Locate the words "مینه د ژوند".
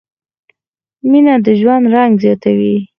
1.09-1.85